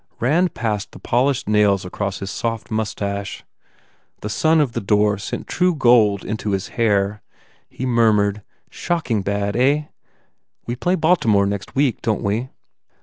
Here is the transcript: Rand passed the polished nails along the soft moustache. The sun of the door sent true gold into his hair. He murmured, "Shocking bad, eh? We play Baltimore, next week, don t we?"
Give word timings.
Rand 0.19 0.55
passed 0.55 0.93
the 0.93 0.97
polished 0.99 1.47
nails 1.47 1.85
along 1.85 2.13
the 2.19 2.25
soft 2.25 2.71
moustache. 2.71 3.43
The 4.21 4.29
sun 4.31 4.59
of 4.59 4.71
the 4.71 4.81
door 4.81 5.19
sent 5.19 5.45
true 5.45 5.75
gold 5.75 6.25
into 6.25 6.53
his 6.53 6.69
hair. 6.69 7.21
He 7.69 7.85
murmured, 7.85 8.41
"Shocking 8.71 9.21
bad, 9.21 9.55
eh? 9.55 9.89
We 10.65 10.75
play 10.75 10.95
Baltimore, 10.95 11.45
next 11.45 11.75
week, 11.75 12.01
don 12.01 12.17
t 12.17 12.23
we?" 12.23 12.49